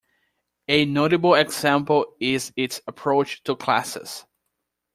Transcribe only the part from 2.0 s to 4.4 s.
is its approach to classes.